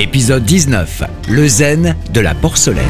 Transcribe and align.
Épisode 0.00 0.44
19. 0.44 1.02
Le 1.28 1.46
zen 1.46 1.94
de 2.14 2.20
la 2.22 2.34
porcelaine. 2.34 2.86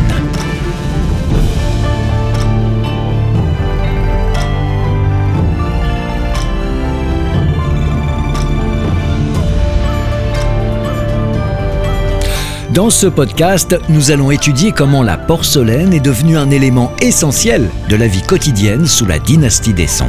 Dans 12.72 12.90
ce 12.90 13.08
podcast, 13.08 13.76
nous 13.88 14.12
allons 14.12 14.30
étudier 14.30 14.70
comment 14.70 15.02
la 15.02 15.18
porcelaine 15.18 15.92
est 15.92 15.98
devenue 15.98 16.36
un 16.36 16.50
élément 16.50 16.92
essentiel 17.02 17.68
de 17.88 17.96
la 17.96 18.06
vie 18.06 18.22
quotidienne 18.22 18.86
sous 18.86 19.06
la 19.06 19.18
dynastie 19.18 19.74
des 19.74 19.88
Song. 19.88 20.06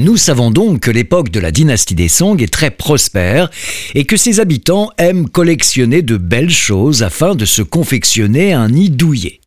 Nous 0.00 0.16
savons 0.16 0.50
donc 0.50 0.80
que 0.80 0.90
l'époque 0.90 1.28
de 1.28 1.40
la 1.40 1.50
dynastie 1.50 1.94
des 1.94 2.08
Song 2.08 2.40
est 2.40 2.50
très 2.50 2.70
prospère 2.70 3.50
et 3.94 4.06
que 4.06 4.16
ses 4.16 4.40
habitants 4.40 4.88
aiment 4.96 5.28
collectionner 5.28 6.00
de 6.00 6.16
belles 6.16 6.48
choses 6.48 7.02
afin 7.02 7.34
de 7.34 7.44
se 7.44 7.60
confectionner 7.60 8.54
un 8.54 8.70
nid 8.70 8.88
douillet. 8.88 9.42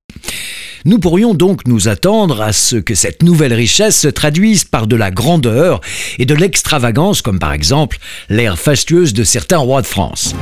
Nous 0.86 1.00
pourrions 1.00 1.34
donc 1.34 1.66
nous 1.66 1.88
attendre 1.88 2.40
à 2.44 2.54
ce 2.54 2.76
que 2.76 2.94
cette 2.94 3.24
nouvelle 3.24 3.54
richesse 3.56 4.00
se 4.00 4.08
traduise 4.08 4.64
par 4.64 4.86
de 4.86 4.96
la 4.96 5.10
grandeur 5.10 5.82
et 6.20 6.26
de 6.28 6.36
l'extravagance, 6.36 7.24
comme 7.24 7.40
par 7.40 7.54
exemple 7.54 7.98
l'ère 8.30 8.60
fastueuse 8.60 9.14
de 9.14 9.24
certains 9.24 9.58
rois 9.58 9.82
de 9.82 9.88
France. 9.88 10.36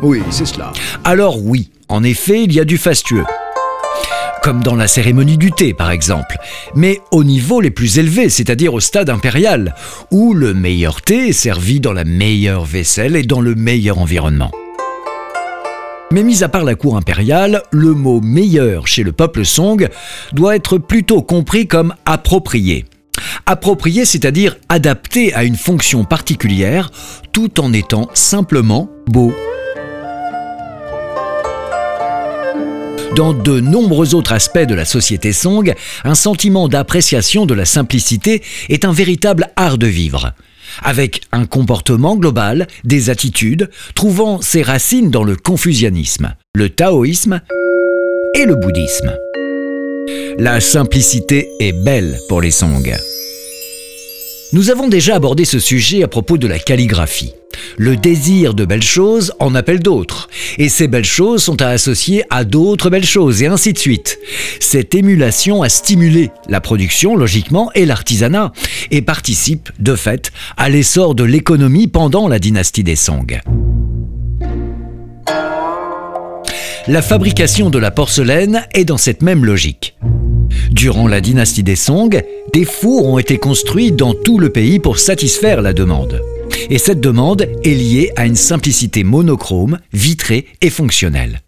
Oui, 0.00 0.22
c'est 0.30 0.46
cela. 0.46 0.72
Alors 1.02 1.44
oui, 1.44 1.70
en 1.88 2.04
effet, 2.04 2.44
il 2.44 2.52
y 2.52 2.60
a 2.60 2.64
du 2.64 2.78
fastueux 2.78 3.24
comme 4.46 4.62
dans 4.62 4.76
la 4.76 4.86
cérémonie 4.86 5.38
du 5.38 5.50
thé 5.50 5.74
par 5.74 5.90
exemple, 5.90 6.36
mais 6.76 7.00
au 7.10 7.24
niveau 7.24 7.60
les 7.60 7.72
plus 7.72 7.98
élevés, 7.98 8.28
c'est-à-dire 8.28 8.74
au 8.74 8.78
stade 8.78 9.10
impérial, 9.10 9.74
où 10.12 10.34
le 10.34 10.54
meilleur 10.54 11.02
thé 11.02 11.30
est 11.30 11.32
servi 11.32 11.80
dans 11.80 11.92
la 11.92 12.04
meilleure 12.04 12.64
vaisselle 12.64 13.16
et 13.16 13.24
dans 13.24 13.40
le 13.40 13.56
meilleur 13.56 13.98
environnement. 13.98 14.52
Mais 16.12 16.22
mis 16.22 16.44
à 16.44 16.48
part 16.48 16.62
la 16.62 16.76
cour 16.76 16.96
impériale, 16.96 17.60
le 17.72 17.92
mot 17.92 18.20
meilleur 18.20 18.86
chez 18.86 19.02
le 19.02 19.10
peuple 19.10 19.44
Song 19.44 19.88
doit 20.32 20.54
être 20.54 20.78
plutôt 20.78 21.22
compris 21.22 21.66
comme 21.66 21.92
approprié. 22.04 22.84
Approprié, 23.46 24.04
c'est-à-dire 24.04 24.58
adapté 24.68 25.34
à 25.34 25.42
une 25.42 25.56
fonction 25.56 26.04
particulière, 26.04 26.92
tout 27.32 27.58
en 27.58 27.72
étant 27.72 28.08
simplement 28.14 28.88
beau. 29.08 29.32
Dans 33.16 33.32
de 33.32 33.60
nombreux 33.60 34.14
autres 34.14 34.32
aspects 34.32 34.58
de 34.58 34.74
la 34.74 34.84
société 34.84 35.32
Song, 35.32 35.72
un 36.04 36.14
sentiment 36.14 36.68
d'appréciation 36.68 37.46
de 37.46 37.54
la 37.54 37.64
simplicité 37.64 38.42
est 38.68 38.84
un 38.84 38.92
véritable 38.92 39.48
art 39.56 39.78
de 39.78 39.86
vivre 39.86 40.34
avec 40.82 41.22
un 41.32 41.46
comportement 41.46 42.16
global, 42.16 42.66
des 42.84 43.08
attitudes, 43.08 43.70
trouvant 43.94 44.42
ses 44.42 44.62
racines 44.62 45.10
dans 45.10 45.24
le 45.24 45.36
confucianisme, 45.36 46.34
le 46.54 46.68
taoïsme 46.68 47.40
et 48.34 48.44
le 48.44 48.56
bouddhisme. 48.56 49.16
La 50.38 50.60
simplicité 50.60 51.48
est 51.60 51.72
belle 51.72 52.18
pour 52.28 52.42
les 52.42 52.50
Song. 52.50 52.94
Nous 54.56 54.70
avons 54.70 54.88
déjà 54.88 55.16
abordé 55.16 55.44
ce 55.44 55.58
sujet 55.58 56.02
à 56.02 56.08
propos 56.08 56.38
de 56.38 56.46
la 56.46 56.58
calligraphie. 56.58 57.34
Le 57.76 57.94
désir 57.94 58.54
de 58.54 58.64
belles 58.64 58.82
choses 58.82 59.34
en 59.38 59.54
appelle 59.54 59.80
d'autres, 59.80 60.30
et 60.56 60.70
ces 60.70 60.88
belles 60.88 61.04
choses 61.04 61.42
sont 61.42 61.60
à 61.60 61.68
associer 61.68 62.24
à 62.30 62.42
d'autres 62.44 62.88
belles 62.88 63.04
choses, 63.04 63.42
et 63.42 63.48
ainsi 63.48 63.74
de 63.74 63.78
suite. 63.78 64.18
Cette 64.58 64.94
émulation 64.94 65.62
a 65.62 65.68
stimulé 65.68 66.30
la 66.48 66.62
production, 66.62 67.16
logiquement, 67.16 67.70
et 67.74 67.84
l'artisanat, 67.84 68.52
et 68.90 69.02
participe, 69.02 69.68
de 69.78 69.94
fait, 69.94 70.32
à 70.56 70.70
l'essor 70.70 71.14
de 71.14 71.24
l'économie 71.24 71.86
pendant 71.86 72.26
la 72.26 72.38
dynastie 72.38 72.82
des 72.82 72.96
Song. 72.96 73.38
La 76.88 77.02
fabrication 77.02 77.68
de 77.68 77.78
la 77.78 77.90
porcelaine 77.90 78.64
est 78.72 78.86
dans 78.86 78.96
cette 78.96 79.20
même 79.20 79.44
logique. 79.44 79.96
Durant 80.70 81.08
la 81.08 81.20
dynastie 81.20 81.62
des 81.62 81.76
Song, 81.76 82.22
des 82.56 82.64
fours 82.64 83.04
ont 83.04 83.18
été 83.18 83.36
construits 83.36 83.92
dans 83.92 84.14
tout 84.14 84.38
le 84.38 84.48
pays 84.48 84.78
pour 84.78 84.98
satisfaire 84.98 85.60
la 85.60 85.74
demande. 85.74 86.22
Et 86.70 86.78
cette 86.78 87.02
demande 87.02 87.42
est 87.42 87.74
liée 87.74 88.12
à 88.16 88.24
une 88.24 88.34
simplicité 88.34 89.04
monochrome, 89.04 89.78
vitrée 89.92 90.46
et 90.62 90.70
fonctionnelle. 90.70 91.42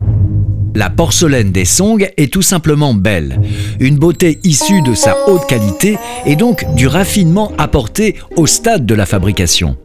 La 0.75 0.91
porcelaine 0.91 1.51
des 1.51 1.65
Song 1.65 2.07
est 2.19 2.31
tout 2.31 2.43
simplement 2.43 2.93
belle, 2.93 3.41
une 3.81 3.97
beauté 3.97 4.39
issue 4.45 4.83
de 4.83 4.93
sa 4.93 5.17
haute 5.31 5.47
qualité 5.47 5.97
et 6.27 6.37
donc 6.37 6.67
du 6.75 6.87
raffinement 6.87 7.53
apporté 7.57 8.17
au 8.37 8.47
stade 8.47 8.85
de 8.85 8.95
la 8.95 9.07
fabrication. 9.07 9.79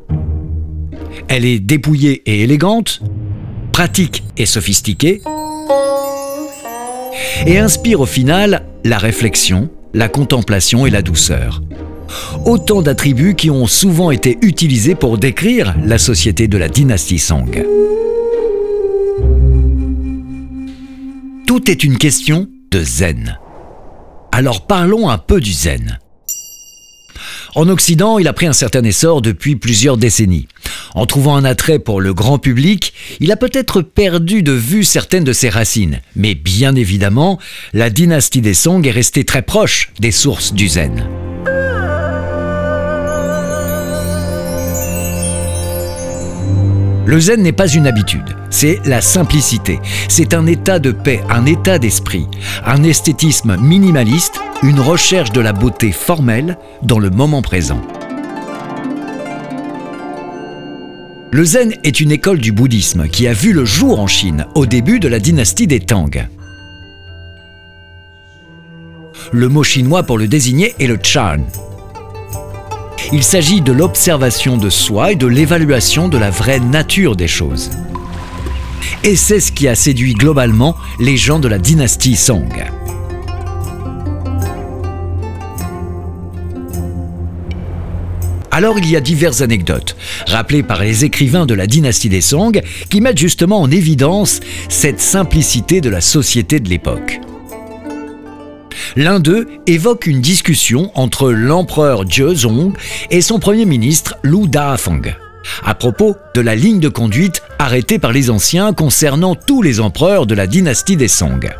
Elle 1.29 1.45
est 1.45 1.59
dépouillée 1.59 2.21
et 2.25 2.43
élégante, 2.43 3.01
pratique 3.71 4.25
et 4.35 4.45
sophistiquée, 4.45 5.21
et 7.47 7.59
inspire 7.59 8.01
au 8.01 8.05
final 8.05 8.63
la 8.83 8.97
réflexion, 8.97 9.69
la 9.93 10.09
contemplation 10.09 10.85
et 10.85 10.89
la 10.89 11.01
douceur. 11.01 11.61
Autant 12.45 12.81
d'attributs 12.81 13.35
qui 13.35 13.49
ont 13.49 13.67
souvent 13.67 14.11
été 14.11 14.37
utilisés 14.41 14.95
pour 14.95 15.17
décrire 15.17 15.75
la 15.83 15.97
société 15.97 16.47
de 16.47 16.57
la 16.57 16.69
dynastie 16.69 17.19
Song. 17.19 17.65
Tout 21.47 21.69
est 21.69 21.83
une 21.83 21.97
question 21.97 22.47
de 22.71 22.83
zen. 22.83 23.39
Alors 24.31 24.65
parlons 24.65 25.09
un 25.09 25.17
peu 25.17 25.39
du 25.39 25.51
zen. 25.51 25.99
En 27.55 27.69
Occident, 27.69 28.17
il 28.17 28.27
a 28.27 28.33
pris 28.33 28.47
un 28.47 28.53
certain 28.53 28.83
essor 28.83 29.21
depuis 29.21 29.55
plusieurs 29.55 29.97
décennies. 29.97 30.47
En 30.95 31.05
trouvant 31.05 31.35
un 31.35 31.43
attrait 31.43 31.79
pour 31.79 32.01
le 32.01 32.13
grand 32.13 32.37
public, 32.37 32.93
il 33.19 33.31
a 33.31 33.37
peut-être 33.37 33.81
perdu 33.81 34.43
de 34.43 34.51
vue 34.51 34.83
certaines 34.83 35.23
de 35.23 35.33
ses 35.33 35.49
racines. 35.49 36.01
Mais 36.15 36.35
bien 36.35 36.75
évidemment, 36.75 37.39
la 37.73 37.89
dynastie 37.89 38.41
des 38.41 38.53
Song 38.53 38.85
est 38.85 38.91
restée 38.91 39.25
très 39.25 39.41
proche 39.41 39.91
des 39.99 40.11
sources 40.11 40.53
du 40.53 40.67
zen. 40.67 41.07
Le 47.05 47.19
zen 47.19 47.41
n'est 47.41 47.51
pas 47.51 47.67
une 47.67 47.85
habitude, 47.85 48.35
c'est 48.49 48.79
la 48.85 49.01
simplicité. 49.01 49.79
C'est 50.07 50.33
un 50.33 50.47
état 50.47 50.79
de 50.79 50.91
paix, 50.91 51.21
un 51.29 51.45
état 51.45 51.77
d'esprit, 51.77 52.27
un 52.65 52.81
esthétisme 52.83 53.57
minimaliste, 53.57 54.39
une 54.63 54.79
recherche 54.79 55.31
de 55.33 55.41
la 55.41 55.51
beauté 55.51 55.91
formelle 55.91 56.57
dans 56.81 56.99
le 56.99 57.09
moment 57.09 57.41
présent. 57.41 57.81
Le 61.33 61.43
zen 61.43 61.73
est 61.83 61.99
une 61.99 62.11
école 62.11 62.37
du 62.37 62.51
bouddhisme 62.51 63.07
qui 63.07 63.27
a 63.27 63.33
vu 63.33 63.53
le 63.53 63.65
jour 63.65 63.99
en 63.99 64.05
Chine 64.05 64.45
au 64.53 64.67
début 64.67 64.99
de 64.99 65.07
la 65.07 65.17
dynastie 65.17 65.65
des 65.65 65.79
Tang. 65.79 66.27
Le 69.31 69.49
mot 69.49 69.63
chinois 69.63 70.03
pour 70.03 70.19
le 70.19 70.27
désigner 70.27 70.75
est 70.79 70.85
le 70.85 70.99
chan, 71.01 71.39
il 73.11 73.23
s'agit 73.23 73.61
de 73.61 73.71
l'observation 73.71 74.57
de 74.57 74.69
soi 74.69 75.13
et 75.13 75.15
de 75.15 75.25
l'évaluation 75.25 76.07
de 76.07 76.19
la 76.19 76.29
vraie 76.29 76.59
nature 76.59 77.15
des 77.15 77.27
choses. 77.27 77.71
Et 79.03 79.15
c'est 79.15 79.39
ce 79.39 79.51
qui 79.51 79.67
a 79.67 79.73
séduit 79.73 80.13
globalement 80.13 80.75
les 80.99 81.17
gens 81.17 81.39
de 81.39 81.47
la 81.47 81.57
dynastie 81.57 82.15
Song. 82.15 82.63
Alors 88.53 88.77
il 88.77 88.87
y 88.87 88.95
a 88.95 89.01
diverses 89.01 89.41
anecdotes, 89.41 89.95
rappelées 90.27 90.61
par 90.61 90.83
les 90.83 91.05
écrivains 91.05 91.47
de 91.47 91.55
la 91.55 91.65
dynastie 91.65 92.07
des 92.07 92.21
Song, 92.21 92.61
qui 92.87 93.01
mettent 93.01 93.17
justement 93.17 93.59
en 93.59 93.71
évidence 93.71 94.41
cette 94.69 94.99
simplicité 94.99 95.81
de 95.81 95.89
la 95.89 96.01
société 96.01 96.59
de 96.59 96.69
l'époque. 96.69 97.19
L'un 98.95 99.19
d'eux 99.19 99.47
évoque 99.65 100.05
une 100.05 100.21
discussion 100.21 100.91
entre 100.93 101.31
l'empereur 101.31 102.03
Zhezong 102.07 102.73
et 103.09 103.21
son 103.21 103.39
premier 103.39 103.65
ministre 103.65 104.17
Lu 104.21 104.47
Dafeng 104.47 105.15
à 105.65 105.75
propos 105.75 106.15
de 106.35 106.41
la 106.41 106.55
ligne 106.55 106.79
de 106.79 106.89
conduite 106.89 107.41
arrêtée 107.59 107.99
par 107.99 108.11
les 108.11 108.29
anciens 108.29 108.71
concernant 108.71 109.35
tous 109.35 109.61
les 109.61 109.79
empereurs 109.79 110.25
de 110.25 110.35
la 110.35 110.47
dynastie 110.47 110.95
des 110.95 111.07
Song. 111.07 111.51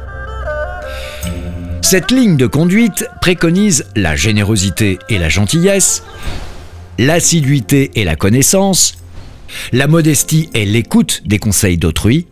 Cette 1.81 2.12
ligne 2.12 2.38
de 2.38 2.48
conduite 2.48 3.06
préconise 3.19 3.86
la 3.95 4.16
générosité 4.16 5.00
et 5.10 5.18
la 5.18 5.30
gentillesse, 5.30 6.04
l'assiduité 6.98 7.92
et 7.95 8.04
la 8.04 8.16
connaissance, 8.16 8.95
la 9.72 9.88
modestie 9.88 10.50
et 10.54 10.66
l'écoute 10.66 11.22
des 11.25 11.40
conseils 11.40 11.78
d'autrui, 11.78 12.28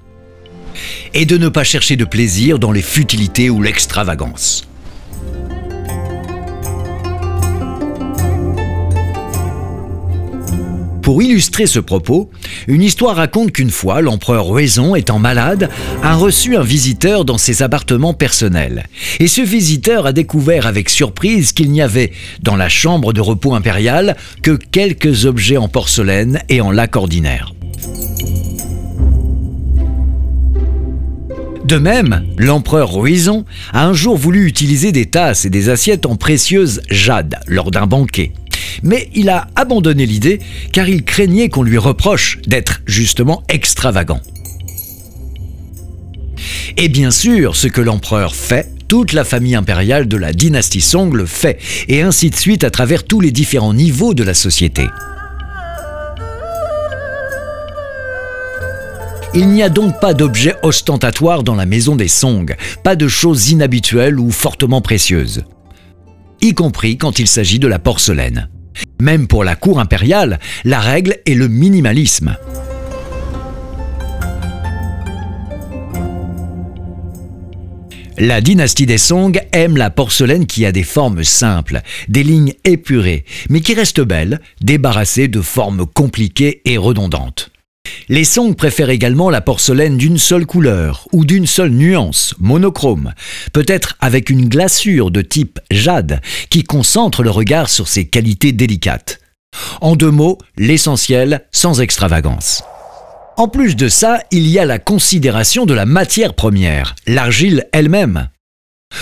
et 1.13 1.25
de 1.25 1.37
ne 1.37 1.49
pas 1.49 1.63
chercher 1.63 1.95
de 1.95 2.05
plaisir 2.05 2.59
dans 2.59 2.71
les 2.71 2.81
futilités 2.81 3.49
ou 3.49 3.61
l'extravagance. 3.61 4.67
Pour 11.11 11.21
illustrer 11.21 11.65
ce 11.65 11.79
propos, 11.79 12.31
une 12.69 12.81
histoire 12.81 13.17
raconte 13.17 13.51
qu'une 13.51 13.69
fois, 13.69 13.99
l'empereur 13.99 14.47
Ruizon, 14.47 14.95
étant 14.95 15.19
malade, 15.19 15.69
a 16.03 16.15
reçu 16.15 16.55
un 16.55 16.63
visiteur 16.63 17.25
dans 17.25 17.37
ses 17.37 17.63
appartements 17.63 18.13
personnels. 18.13 18.85
Et 19.19 19.27
ce 19.27 19.41
visiteur 19.41 20.05
a 20.05 20.13
découvert 20.13 20.67
avec 20.67 20.89
surprise 20.89 21.51
qu'il 21.51 21.69
n'y 21.69 21.81
avait, 21.81 22.13
dans 22.43 22.55
la 22.55 22.69
chambre 22.69 23.11
de 23.11 23.19
repos 23.19 23.53
impériale, 23.53 24.15
que 24.41 24.51
quelques 24.51 25.25
objets 25.25 25.57
en 25.57 25.67
porcelaine 25.67 26.39
et 26.47 26.61
en 26.61 26.71
lac 26.71 26.95
ordinaire. 26.95 27.53
De 31.65 31.75
même, 31.75 32.23
l'empereur 32.37 32.93
Ruizon 32.93 33.43
a 33.73 33.85
un 33.85 33.93
jour 33.93 34.15
voulu 34.15 34.47
utiliser 34.47 34.93
des 34.93 35.07
tasses 35.07 35.43
et 35.43 35.49
des 35.49 35.67
assiettes 35.67 36.05
en 36.05 36.15
précieuse 36.15 36.81
jade 36.89 37.35
lors 37.47 37.69
d'un 37.69 37.85
banquet. 37.85 38.31
Mais 38.83 39.09
il 39.13 39.29
a 39.29 39.47
abandonné 39.55 40.05
l'idée 40.05 40.39
car 40.71 40.89
il 40.89 41.03
craignait 41.03 41.49
qu'on 41.49 41.63
lui 41.63 41.77
reproche 41.77 42.39
d'être 42.47 42.81
justement 42.85 43.43
extravagant. 43.49 44.21
Et 46.77 46.89
bien 46.89 47.11
sûr, 47.11 47.55
ce 47.55 47.67
que 47.67 47.81
l'empereur 47.81 48.35
fait, 48.35 48.71
toute 48.87 49.13
la 49.13 49.23
famille 49.23 49.55
impériale 49.55 50.07
de 50.07 50.17
la 50.17 50.33
dynastie 50.33 50.81
Song 50.81 51.13
le 51.13 51.25
fait, 51.25 51.59
et 51.87 52.01
ainsi 52.01 52.29
de 52.29 52.35
suite 52.35 52.63
à 52.63 52.69
travers 52.69 53.03
tous 53.05 53.21
les 53.21 53.31
différents 53.31 53.73
niveaux 53.73 54.13
de 54.13 54.23
la 54.23 54.33
société. 54.33 54.85
Il 59.33 59.47
n'y 59.47 59.63
a 59.63 59.69
donc 59.69 59.97
pas 60.01 60.13
d'objets 60.13 60.55
ostentatoires 60.61 61.43
dans 61.43 61.55
la 61.55 61.65
maison 61.65 61.95
des 61.95 62.09
Song, 62.09 62.53
pas 62.83 62.97
de 62.97 63.07
choses 63.07 63.49
inhabituelles 63.49 64.19
ou 64.19 64.29
fortement 64.29 64.81
précieuses, 64.81 65.45
y 66.41 66.53
compris 66.53 66.97
quand 66.97 67.19
il 67.19 67.27
s'agit 67.27 67.59
de 67.59 67.67
la 67.67 67.79
porcelaine. 67.79 68.49
Même 69.01 69.27
pour 69.27 69.43
la 69.43 69.55
cour 69.55 69.79
impériale, 69.79 70.39
la 70.63 70.79
règle 70.79 71.17
est 71.25 71.35
le 71.35 71.47
minimalisme. 71.47 72.35
La 78.17 78.39
dynastie 78.39 78.85
des 78.85 78.99
Song 78.99 79.39
aime 79.51 79.77
la 79.77 79.89
porcelaine 79.89 80.45
qui 80.45 80.65
a 80.65 80.71
des 80.71 80.83
formes 80.83 81.23
simples, 81.23 81.81
des 82.07 82.23
lignes 82.23 82.53
épurées, 82.65 83.25
mais 83.49 83.61
qui 83.61 83.73
reste 83.73 84.01
belle, 84.01 84.41
débarrassée 84.61 85.27
de 85.27 85.41
formes 85.41 85.87
compliquées 85.87 86.61
et 86.65 86.77
redondantes. 86.77 87.50
Les 88.11 88.25
Song 88.25 88.55
préfèrent 88.55 88.89
également 88.89 89.29
la 89.29 89.39
porcelaine 89.39 89.95
d'une 89.95 90.17
seule 90.17 90.45
couleur 90.45 91.07
ou 91.13 91.23
d'une 91.23 91.47
seule 91.47 91.69
nuance, 91.69 92.35
monochrome, 92.39 93.13
peut-être 93.53 93.95
avec 94.01 94.29
une 94.29 94.49
glaçure 94.49 95.11
de 95.11 95.21
type 95.21 95.61
jade 95.71 96.19
qui 96.49 96.65
concentre 96.65 97.23
le 97.23 97.29
regard 97.29 97.69
sur 97.69 97.87
ses 97.87 98.09
qualités 98.09 98.51
délicates. 98.51 99.21
En 99.79 99.95
deux 99.95 100.11
mots, 100.11 100.37
l'essentiel 100.57 101.45
sans 101.53 101.79
extravagance. 101.79 102.63
En 103.37 103.47
plus 103.47 103.77
de 103.77 103.87
ça, 103.87 104.21
il 104.29 104.45
y 104.45 104.59
a 104.59 104.65
la 104.65 104.77
considération 104.77 105.65
de 105.65 105.73
la 105.73 105.85
matière 105.85 106.33
première, 106.33 106.95
l'argile 107.07 107.65
elle-même. 107.71 108.27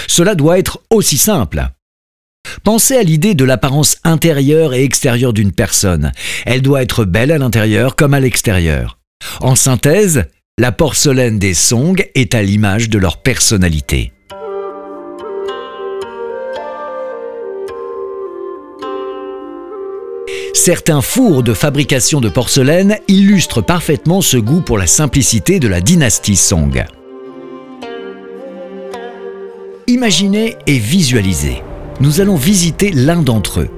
Cela 0.07 0.35
doit 0.35 0.59
être 0.59 0.81
aussi 0.91 1.17
simple. 1.17 1.67
Pensez 2.63 2.97
à 2.97 3.03
l'idée 3.03 3.35
de 3.35 3.43
l'apparence 3.43 3.97
intérieure 4.03 4.73
et 4.73 4.83
extérieure 4.83 5.33
d'une 5.33 5.51
personne. 5.51 6.11
Elle 6.45 6.61
doit 6.61 6.81
être 6.81 7.05
belle 7.05 7.31
à 7.31 7.37
l'intérieur 7.37 7.95
comme 7.95 8.13
à 8.13 8.19
l'extérieur. 8.19 8.99
En 9.41 9.55
synthèse, 9.55 10.25
la 10.57 10.71
porcelaine 10.71 11.39
des 11.39 11.53
Song 11.53 12.03
est 12.15 12.35
à 12.35 12.41
l'image 12.41 12.89
de 12.89 12.97
leur 12.97 13.21
personnalité. 13.21 14.11
Certains 20.53 21.01
fours 21.01 21.43
de 21.43 21.53
fabrication 21.53 22.19
de 22.19 22.27
porcelaine 22.27 22.97
illustrent 23.07 23.61
parfaitement 23.61 24.21
ce 24.21 24.35
goût 24.35 24.61
pour 24.61 24.77
la 24.77 24.87
simplicité 24.87 25.59
de 25.59 25.69
la 25.69 25.79
dynastie 25.79 26.35
Song. 26.35 26.83
Imaginez 29.87 30.57
et 30.67 30.77
visualisez 30.77 31.63
nous 31.99 32.21
allons 32.21 32.35
visiter 32.35 32.91
l'un 32.91 33.21
d'entre 33.21 33.61
eux, 33.61 33.69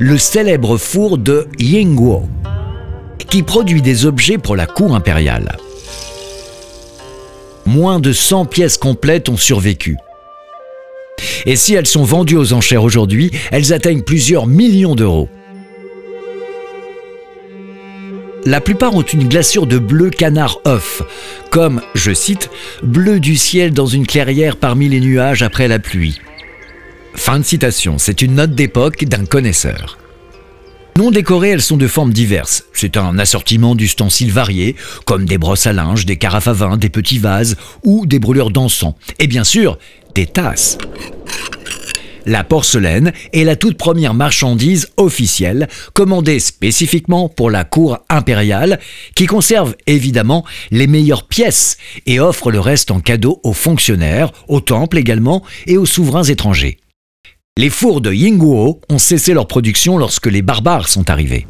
le 0.00 0.18
célèbre 0.18 0.76
four 0.76 1.18
de 1.18 1.46
Yingguo, 1.58 2.28
qui 3.28 3.42
produit 3.42 3.82
des 3.82 4.04
objets 4.06 4.38
pour 4.38 4.56
la 4.56 4.66
cour 4.66 4.94
impériale. 4.94 5.56
Moins 7.64 8.00
de 8.00 8.12
100 8.12 8.46
pièces 8.46 8.76
complètes 8.76 9.28
ont 9.28 9.36
survécu. 9.36 9.96
Et 11.46 11.56
si 11.56 11.74
elles 11.74 11.86
sont 11.86 12.02
vendues 12.02 12.36
aux 12.36 12.52
enchères 12.52 12.82
aujourd'hui, 12.82 13.30
elles 13.52 13.72
atteignent 13.72 14.02
plusieurs 14.02 14.46
millions 14.46 14.94
d'euros. 14.94 15.28
La 18.44 18.60
plupart 18.60 18.94
ont 18.96 19.02
une 19.02 19.28
glaçure 19.28 19.68
de 19.68 19.78
bleu 19.78 20.10
canard 20.10 20.58
off, 20.64 21.02
comme, 21.50 21.80
je 21.94 22.12
cite, 22.12 22.50
bleu 22.82 23.20
du 23.20 23.36
ciel 23.36 23.72
dans 23.72 23.86
une 23.86 24.04
clairière 24.04 24.56
parmi 24.56 24.88
les 24.88 24.98
nuages 24.98 25.44
après 25.44 25.68
la 25.68 25.78
pluie. 25.78 26.20
Fin 27.14 27.38
de 27.38 27.44
citation, 27.44 27.98
c'est 27.98 28.22
une 28.22 28.34
note 28.34 28.54
d'époque 28.54 29.04
d'un 29.04 29.24
connaisseur. 29.24 29.98
Non 30.96 31.10
décorées, 31.10 31.50
elles 31.50 31.62
sont 31.62 31.76
de 31.76 31.86
formes 31.86 32.12
diverses. 32.12 32.64
C'est 32.72 32.96
un 32.96 33.18
assortiment 33.18 33.74
d'ustensiles 33.74 34.30
variés, 34.30 34.76
comme 35.06 35.24
des 35.24 35.38
brosses 35.38 35.66
à 35.66 35.72
linge, 35.72 36.04
des 36.04 36.16
carafes 36.16 36.48
à 36.48 36.52
vin, 36.52 36.76
des 36.76 36.90
petits 36.90 37.18
vases 37.18 37.56
ou 37.82 38.06
des 38.06 38.18
brûleurs 38.18 38.50
d'encens. 38.50 38.94
Et 39.18 39.26
bien 39.26 39.44
sûr, 39.44 39.78
des 40.14 40.26
tasses. 40.26 40.78
La 42.24 42.44
porcelaine 42.44 43.12
est 43.32 43.44
la 43.44 43.56
toute 43.56 43.76
première 43.76 44.14
marchandise 44.14 44.88
officielle 44.96 45.68
commandée 45.94 46.38
spécifiquement 46.38 47.28
pour 47.28 47.50
la 47.50 47.64
cour 47.64 47.98
impériale 48.08 48.78
qui 49.16 49.26
conserve 49.26 49.74
évidemment 49.86 50.44
les 50.70 50.86
meilleures 50.86 51.26
pièces 51.26 51.78
et 52.06 52.20
offre 52.20 52.52
le 52.52 52.60
reste 52.60 52.90
en 52.90 53.00
cadeau 53.00 53.40
aux 53.42 53.52
fonctionnaires, 53.52 54.30
aux 54.46 54.60
temples 54.60 54.98
également 54.98 55.42
et 55.66 55.78
aux 55.78 55.86
souverains 55.86 56.24
étrangers. 56.24 56.78
Les 57.58 57.68
fours 57.68 58.00
de 58.00 58.10
Yingguo 58.10 58.80
ont 58.88 58.98
cessé 58.98 59.34
leur 59.34 59.46
production 59.46 59.98
lorsque 59.98 60.24
les 60.24 60.40
barbares 60.40 60.88
sont 60.88 61.10
arrivés. 61.10 61.46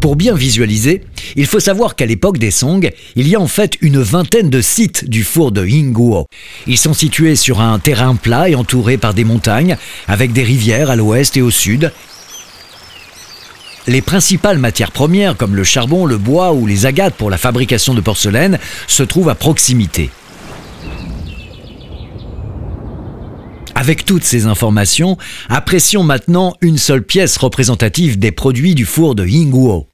Pour 0.00 0.14
bien 0.14 0.36
visualiser, 0.36 1.02
il 1.34 1.46
faut 1.46 1.58
savoir 1.58 1.96
qu'à 1.96 2.06
l'époque 2.06 2.38
des 2.38 2.52
Song, 2.52 2.88
il 3.16 3.26
y 3.26 3.34
a 3.34 3.40
en 3.40 3.48
fait 3.48 3.76
une 3.80 4.00
vingtaine 4.00 4.50
de 4.50 4.60
sites 4.60 5.10
du 5.10 5.24
four 5.24 5.50
de 5.50 5.66
Yingguo. 5.66 6.26
Ils 6.68 6.78
sont 6.78 6.94
situés 6.94 7.34
sur 7.34 7.60
un 7.60 7.80
terrain 7.80 8.14
plat 8.14 8.48
et 8.48 8.54
entourés 8.54 8.98
par 8.98 9.14
des 9.14 9.24
montagnes, 9.24 9.76
avec 10.06 10.32
des 10.32 10.44
rivières 10.44 10.90
à 10.90 10.96
l'ouest 10.96 11.36
et 11.36 11.42
au 11.42 11.50
sud. 11.50 11.90
Les 13.88 14.00
principales 14.00 14.58
matières 14.58 14.92
premières, 14.92 15.36
comme 15.36 15.56
le 15.56 15.64
charbon, 15.64 16.06
le 16.06 16.18
bois 16.18 16.52
ou 16.52 16.68
les 16.68 16.86
agates 16.86 17.16
pour 17.16 17.30
la 17.30 17.36
fabrication 17.36 17.94
de 17.94 18.00
porcelaine, 18.00 18.60
se 18.86 19.02
trouvent 19.02 19.28
à 19.28 19.34
proximité. 19.34 20.10
Avec 23.82 24.04
toutes 24.04 24.22
ces 24.22 24.46
informations, 24.46 25.18
apprécions 25.48 26.04
maintenant 26.04 26.54
une 26.60 26.78
seule 26.78 27.02
pièce 27.02 27.36
représentative 27.36 28.16
des 28.16 28.30
produits 28.30 28.76
du 28.76 28.84
four 28.84 29.16
de 29.16 29.26
Yingguo. 29.26 29.88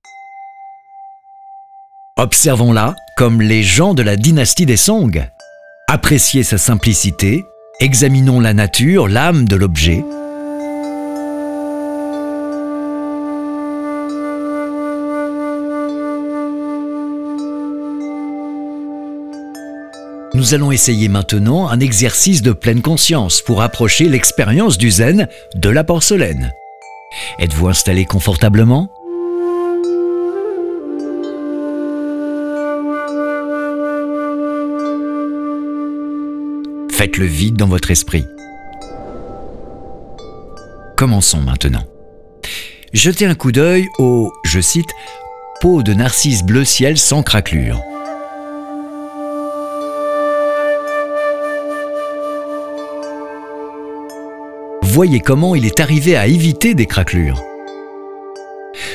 Observons-la 2.18 2.94
comme 3.16 3.40
les 3.40 3.62
gens 3.62 3.94
de 3.94 4.02
la 4.02 4.16
dynastie 4.16 4.66
des 4.66 4.76
Song. 4.76 5.26
Appréciez 5.88 6.42
sa 6.42 6.58
simplicité, 6.58 7.42
examinons 7.80 8.40
la 8.40 8.52
nature, 8.52 9.08
l'âme 9.08 9.46
de 9.48 9.56
l'objet, 9.56 10.04
Nous 20.48 20.54
allons 20.54 20.72
essayer 20.72 21.10
maintenant 21.10 21.68
un 21.68 21.78
exercice 21.78 22.40
de 22.40 22.52
pleine 22.52 22.80
conscience 22.80 23.42
pour 23.42 23.60
approcher 23.60 24.08
l'expérience 24.08 24.78
du 24.78 24.90
zen 24.90 25.28
de 25.54 25.68
la 25.68 25.84
porcelaine. 25.84 26.54
Êtes-vous 27.38 27.68
installé 27.68 28.06
confortablement? 28.06 28.88
Faites 36.92 37.18
le 37.18 37.26
vide 37.26 37.56
dans 37.56 37.68
votre 37.68 37.90
esprit. 37.90 38.24
Commençons 40.96 41.42
maintenant. 41.42 41.84
Jetez 42.94 43.26
un 43.26 43.34
coup 43.34 43.52
d'œil 43.52 43.86
au, 43.98 44.32
je 44.46 44.60
cite, 44.60 44.88
peau 45.60 45.82
de 45.82 45.92
narcisse 45.92 46.42
bleu 46.42 46.64
ciel 46.64 46.96
sans 46.96 47.22
craquelure. 47.22 47.82
Voyez 54.98 55.20
comment 55.20 55.54
il 55.54 55.64
est 55.64 55.78
arrivé 55.78 56.16
à 56.16 56.26
éviter 56.26 56.74
des 56.74 56.86
craquelures. 56.86 57.40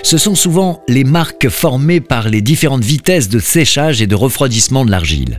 Ce 0.04 0.18
sont 0.18 0.36
souvent 0.36 0.84
les 0.90 1.06
marques 1.06 1.48
formées 1.48 2.02
par 2.02 2.28
les 2.28 2.42
différentes 2.42 2.84
vitesses 2.84 3.30
de 3.30 3.40
séchage 3.40 4.02
et 4.02 4.06
de 4.06 4.14
refroidissement 4.14 4.84
de 4.84 4.92
l'argile. 4.92 5.38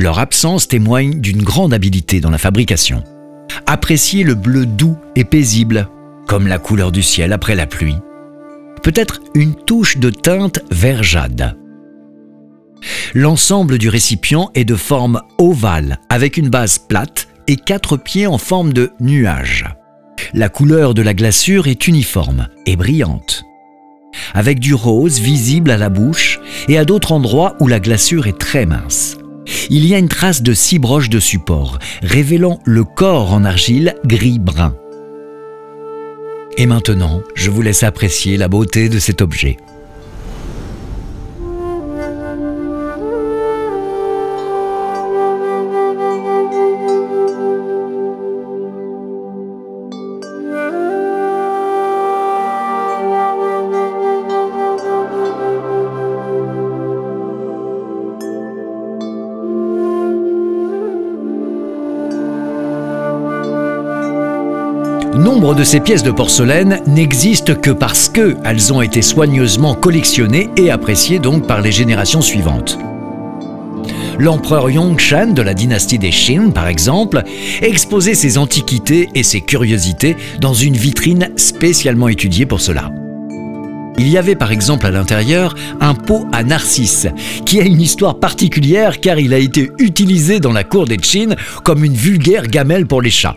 Leur 0.00 0.18
absence 0.18 0.66
témoigne 0.66 1.20
d'une 1.20 1.44
grande 1.44 1.72
habileté 1.72 2.18
dans 2.18 2.30
la 2.30 2.38
fabrication. 2.38 3.04
Appréciez 3.66 4.24
le 4.24 4.34
bleu 4.34 4.66
doux 4.66 4.96
et 5.14 5.22
paisible, 5.22 5.88
comme 6.26 6.48
la 6.48 6.58
couleur 6.58 6.90
du 6.90 7.04
ciel 7.04 7.32
après 7.32 7.54
la 7.54 7.66
pluie. 7.66 7.98
Peut-être 8.82 9.20
une 9.36 9.54
touche 9.54 9.98
de 9.98 10.10
teinte 10.10 10.58
vert 10.72 11.04
jade. 11.04 11.56
L'ensemble 13.14 13.78
du 13.78 13.88
récipient 13.88 14.50
est 14.56 14.64
de 14.64 14.74
forme 14.74 15.20
ovale, 15.38 16.00
avec 16.08 16.36
une 16.36 16.48
base 16.48 16.78
plate 16.78 17.28
et 17.46 17.54
quatre 17.54 17.96
pieds 17.96 18.26
en 18.26 18.38
forme 18.38 18.72
de 18.72 18.90
nuage. 18.98 19.66
La 20.34 20.48
couleur 20.48 20.94
de 20.94 21.02
la 21.02 21.14
glaçure 21.14 21.66
est 21.66 21.86
uniforme 21.86 22.48
et 22.66 22.76
brillante, 22.76 23.44
avec 24.34 24.58
du 24.60 24.74
rose 24.74 25.18
visible 25.20 25.70
à 25.70 25.76
la 25.76 25.88
bouche 25.88 26.40
et 26.68 26.78
à 26.78 26.84
d'autres 26.84 27.12
endroits 27.12 27.56
où 27.60 27.68
la 27.68 27.80
glaçure 27.80 28.26
est 28.26 28.38
très 28.38 28.66
mince. 28.66 29.16
Il 29.68 29.86
y 29.86 29.94
a 29.94 29.98
une 29.98 30.08
trace 30.08 30.42
de 30.42 30.52
six 30.52 30.78
broches 30.78 31.10
de 31.10 31.20
support, 31.20 31.78
révélant 32.02 32.60
le 32.64 32.84
corps 32.84 33.32
en 33.32 33.44
argile 33.44 33.94
gris-brun. 34.04 34.74
Et 36.56 36.66
maintenant, 36.66 37.22
je 37.34 37.50
vous 37.50 37.62
laisse 37.62 37.82
apprécier 37.82 38.36
la 38.36 38.48
beauté 38.48 38.88
de 38.88 38.98
cet 38.98 39.22
objet. 39.22 39.56
De 65.40 65.64
ces 65.64 65.80
pièces 65.80 66.02
de 66.02 66.10
porcelaine 66.10 66.80
n'existent 66.86 67.54
que 67.54 67.70
parce 67.70 68.08
qu'elles 68.08 68.72
ont 68.72 68.82
été 68.82 69.02
soigneusement 69.02 69.74
collectionnées 69.74 70.48
et 70.56 70.70
appréciées 70.70 71.18
donc 71.18 71.46
par 71.46 71.60
les 71.60 71.72
générations 71.72 72.22
suivantes. 72.22 72.78
L'empereur 74.18 74.70
Yongshan 74.70 75.32
de 75.32 75.42
la 75.42 75.52
dynastie 75.52 75.98
des 75.98 76.10
Qin, 76.10 76.50
par 76.50 76.68
exemple, 76.68 77.24
exposait 77.62 78.14
ses 78.14 78.38
antiquités 78.38 79.08
et 79.14 79.22
ses 79.22 79.40
curiosités 79.40 80.16
dans 80.40 80.54
une 80.54 80.76
vitrine 80.76 81.30
spécialement 81.36 82.08
étudiée 82.08 82.46
pour 82.46 82.60
cela. 82.60 82.90
Il 84.00 84.08
y 84.08 84.16
avait 84.16 84.34
par 84.34 84.50
exemple 84.50 84.86
à 84.86 84.90
l'intérieur 84.90 85.54
un 85.78 85.92
pot 85.92 86.26
à 86.32 86.42
narcisse, 86.42 87.06
qui 87.44 87.60
a 87.60 87.64
une 87.64 87.82
histoire 87.82 88.18
particulière 88.18 88.98
car 88.98 89.18
il 89.18 89.34
a 89.34 89.38
été 89.38 89.70
utilisé 89.78 90.40
dans 90.40 90.52
la 90.52 90.64
cour 90.64 90.86
des 90.86 90.96
Qin 90.96 91.36
comme 91.64 91.84
une 91.84 91.92
vulgaire 91.92 92.46
gamelle 92.46 92.86
pour 92.86 93.02
les 93.02 93.10
chats. 93.10 93.36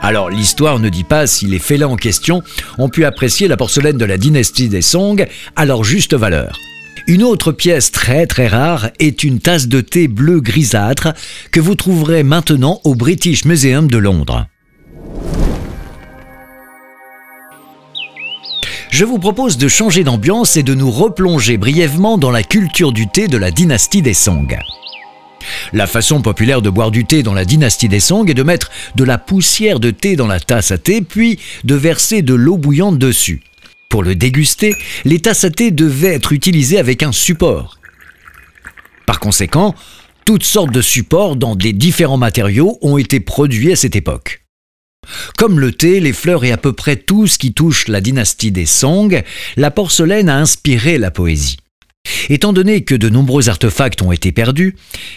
Alors 0.00 0.30
l'histoire 0.30 0.78
ne 0.78 0.88
dit 0.88 1.04
pas 1.04 1.26
si 1.26 1.44
les 1.44 1.58
félins 1.58 1.88
en 1.88 1.96
question 1.96 2.42
ont 2.78 2.88
pu 2.88 3.04
apprécier 3.04 3.48
la 3.48 3.58
porcelaine 3.58 3.98
de 3.98 4.06
la 4.06 4.16
dynastie 4.16 4.70
des 4.70 4.80
Song 4.80 5.26
à 5.56 5.66
leur 5.66 5.84
juste 5.84 6.14
valeur. 6.14 6.58
Une 7.06 7.22
autre 7.22 7.52
pièce 7.52 7.92
très 7.92 8.26
très 8.26 8.48
rare 8.48 8.88
est 8.98 9.24
une 9.24 9.40
tasse 9.40 9.68
de 9.68 9.82
thé 9.82 10.08
bleu 10.08 10.40
grisâtre 10.40 11.08
que 11.52 11.60
vous 11.60 11.74
trouverez 11.74 12.22
maintenant 12.22 12.80
au 12.84 12.94
British 12.94 13.44
Museum 13.44 13.90
de 13.90 13.98
Londres. 13.98 14.46
Je 18.98 19.04
vous 19.04 19.20
propose 19.20 19.58
de 19.58 19.68
changer 19.68 20.02
d'ambiance 20.02 20.56
et 20.56 20.64
de 20.64 20.74
nous 20.74 20.90
replonger 20.90 21.56
brièvement 21.56 22.18
dans 22.18 22.32
la 22.32 22.42
culture 22.42 22.90
du 22.90 23.06
thé 23.06 23.28
de 23.28 23.36
la 23.36 23.52
dynastie 23.52 24.02
des 24.02 24.12
Song. 24.12 24.58
La 25.72 25.86
façon 25.86 26.20
populaire 26.20 26.62
de 26.62 26.68
boire 26.68 26.90
du 26.90 27.04
thé 27.04 27.22
dans 27.22 27.32
la 27.32 27.44
dynastie 27.44 27.88
des 27.88 28.00
Song 28.00 28.28
est 28.28 28.34
de 28.34 28.42
mettre 28.42 28.72
de 28.96 29.04
la 29.04 29.16
poussière 29.16 29.78
de 29.78 29.92
thé 29.92 30.16
dans 30.16 30.26
la 30.26 30.40
tasse 30.40 30.72
à 30.72 30.78
thé, 30.78 31.00
puis 31.00 31.38
de 31.62 31.76
verser 31.76 32.22
de 32.22 32.34
l'eau 32.34 32.56
bouillante 32.56 32.98
dessus. 32.98 33.40
Pour 33.88 34.02
le 34.02 34.16
déguster, 34.16 34.74
les 35.04 35.20
tasses 35.20 35.44
à 35.44 35.50
thé 35.50 35.70
devaient 35.70 36.14
être 36.14 36.32
utilisées 36.32 36.80
avec 36.80 37.04
un 37.04 37.12
support. 37.12 37.78
Par 39.06 39.20
conséquent, 39.20 39.76
toutes 40.24 40.42
sortes 40.42 40.72
de 40.72 40.82
supports 40.82 41.36
dans 41.36 41.54
des 41.54 41.72
différents 41.72 42.18
matériaux 42.18 42.78
ont 42.82 42.98
été 42.98 43.20
produits 43.20 43.70
à 43.70 43.76
cette 43.76 43.94
époque. 43.94 44.37
Comme 45.38 45.60
le 45.60 45.70
thé, 45.70 46.00
les 46.00 46.12
fleurs 46.12 46.44
et 46.44 46.50
à 46.50 46.56
peu 46.56 46.72
près 46.72 46.96
tout 46.96 47.28
ce 47.28 47.38
qui 47.38 47.52
touche 47.52 47.86
la 47.86 48.00
dynastie 48.00 48.50
des 48.50 48.66
Song, 48.66 49.22
la 49.56 49.70
porcelaine 49.70 50.28
a 50.28 50.36
inspiré 50.36 50.98
la 50.98 51.12
poésie. 51.12 51.58
Étant 52.28 52.52
donné 52.52 52.82
que 52.82 52.96
de 52.96 53.08
nombreux 53.08 53.48
artefacts 53.48 54.02
ont 54.02 54.10
été 54.10 54.32
perdus, 54.32 54.74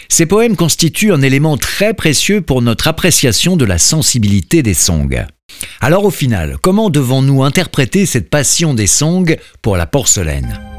ces 0.08 0.26
poèmes 0.26 0.54
constituent 0.54 1.12
un 1.12 1.22
élément 1.22 1.56
très 1.56 1.92
précieux 1.92 2.40
pour 2.40 2.62
notre 2.62 2.86
appréciation 2.86 3.56
de 3.56 3.64
la 3.64 3.78
sensibilité 3.78 4.62
des 4.62 4.74
Song. 4.74 5.26
Alors 5.80 6.04
au 6.04 6.10
final, 6.10 6.56
comment 6.62 6.88
devons-nous 6.88 7.42
interpréter 7.42 8.06
cette 8.06 8.30
passion 8.30 8.74
des 8.74 8.86
Song 8.86 9.36
pour 9.60 9.76
la 9.76 9.86
porcelaine? 9.86 10.71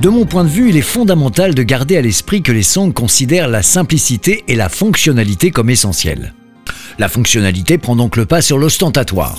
De 0.00 0.08
mon 0.08 0.24
point 0.24 0.44
de 0.44 0.48
vue, 0.48 0.70
il 0.70 0.78
est 0.78 0.82
fondamental 0.82 1.54
de 1.54 1.62
garder 1.62 1.98
à 1.98 2.00
l'esprit 2.00 2.40
que 2.42 2.52
les 2.52 2.62
Song 2.62 2.90
considèrent 2.90 3.48
la 3.48 3.62
simplicité 3.62 4.44
et 4.48 4.56
la 4.56 4.70
fonctionnalité 4.70 5.50
comme 5.50 5.68
essentielles. 5.68 6.32
La 6.98 7.10
fonctionnalité 7.10 7.76
prend 7.76 7.96
donc 7.96 8.16
le 8.16 8.24
pas 8.24 8.40
sur 8.40 8.56
l'ostentatoire. 8.56 9.38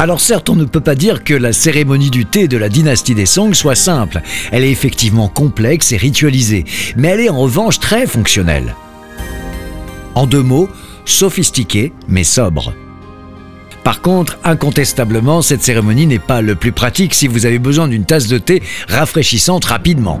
Alors 0.00 0.20
certes, 0.20 0.48
on 0.48 0.56
ne 0.56 0.64
peut 0.64 0.80
pas 0.80 0.96
dire 0.96 1.22
que 1.22 1.34
la 1.34 1.52
cérémonie 1.52 2.10
du 2.10 2.26
thé 2.26 2.48
de 2.48 2.56
la 2.56 2.68
dynastie 2.68 3.14
des 3.14 3.26
Song 3.26 3.54
soit 3.54 3.76
simple. 3.76 4.20
Elle 4.50 4.64
est 4.64 4.72
effectivement 4.72 5.28
complexe 5.28 5.92
et 5.92 5.96
ritualisée, 5.96 6.64
mais 6.96 7.08
elle 7.08 7.20
est 7.20 7.30
en 7.30 7.38
revanche 7.38 7.78
très 7.78 8.08
fonctionnelle. 8.08 8.74
En 10.16 10.26
deux 10.26 10.42
mots, 10.42 10.68
sophistiquée 11.04 11.92
mais 12.08 12.24
sobre. 12.24 12.74
Par 13.88 14.02
contre, 14.02 14.38
incontestablement, 14.44 15.40
cette 15.40 15.62
cérémonie 15.62 16.06
n'est 16.06 16.18
pas 16.18 16.42
le 16.42 16.54
plus 16.54 16.72
pratique 16.72 17.14
si 17.14 17.26
vous 17.26 17.46
avez 17.46 17.58
besoin 17.58 17.88
d'une 17.88 18.04
tasse 18.04 18.26
de 18.26 18.36
thé 18.36 18.62
rafraîchissante 18.86 19.64
rapidement. 19.64 20.20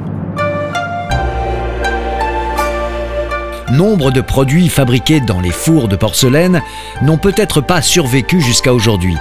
Nombre 3.70 4.10
de 4.10 4.22
produits 4.22 4.70
fabriqués 4.70 5.20
dans 5.20 5.42
les 5.42 5.50
fours 5.50 5.88
de 5.88 5.96
porcelaine 5.96 6.62
n'ont 7.02 7.18
peut-être 7.18 7.60
pas 7.60 7.82
survécu 7.82 8.40
jusqu'à 8.40 8.72
aujourd'hui. 8.72 9.18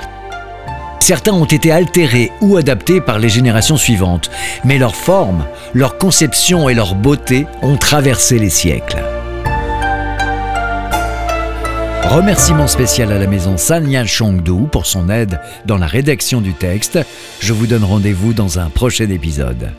Certains 1.02 1.34
ont 1.34 1.44
été 1.44 1.74
altérés 1.74 2.32
ou 2.40 2.56
adaptés 2.56 3.02
par 3.02 3.20
les 3.20 3.28
générations 3.28 3.76
suivantes, 3.76 4.32
mais 4.64 4.78
leur 4.78 4.96
forme, 4.96 5.44
leur 5.74 5.98
conception 5.98 6.70
et 6.70 6.74
leur 6.74 6.96
beauté 6.96 7.48
ont 7.62 7.76
traversé 7.76 8.40
les 8.40 8.50
siècles. 8.50 9.04
Remerciement 12.10 12.68
spécial 12.68 13.12
à 13.12 13.20
la 13.20 13.28
maison 13.28 13.58
Sanya 13.58 14.06
Chongdu 14.06 14.70
pour 14.72 14.86
son 14.86 15.10
aide 15.10 15.42
dans 15.66 15.78
la 15.78 15.88
rédaction 15.88 16.40
du 16.40 16.54
texte. 16.54 17.00
Je 17.42 17.52
vous 17.52 17.68
donne 17.68 17.84
rendez-vous 17.84 18.32
dans 18.32 18.60
un 18.60 18.70
prochain 18.70 19.10
épisode. 19.10 19.74